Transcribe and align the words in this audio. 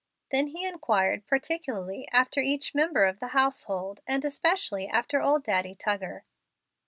Then 0.31 0.47
he 0.47 0.65
inquired 0.65 1.27
particularly 1.27 2.07
after 2.11 2.39
each 2.39 2.73
member 2.73 3.05
of 3.05 3.19
the 3.19 3.27
household, 3.37 4.01
and 4.07 4.25
especially 4.25 4.87
after 4.87 5.21
old 5.21 5.43
Daddy 5.43 5.75
Tuggar. 5.75 6.23